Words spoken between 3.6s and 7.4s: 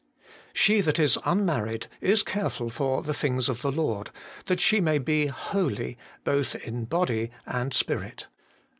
the Lord, that she may be holy both in body